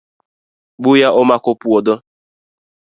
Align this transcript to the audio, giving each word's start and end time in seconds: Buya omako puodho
Buya 0.81 1.09
omako 1.21 1.51
puodho 1.61 1.95